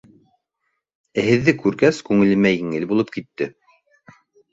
[1.19, 3.49] Ә һеҙҙе күргәс, күңелемә еңел булып китте!